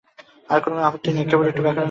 [0.49, 1.79] আর কোনো আপত্তি নেই, কেবল একটু ব্যাকরণের আপত্তি।